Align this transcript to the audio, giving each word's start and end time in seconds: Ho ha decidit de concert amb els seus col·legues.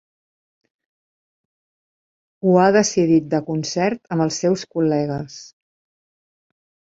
Ho 2.45 2.55
ha 2.61 2.65
decidit 2.77 3.29
de 3.35 3.41
concert 3.51 4.01
amb 4.15 4.25
els 4.27 4.39
seus 4.45 4.63
col·legues. 4.77 5.37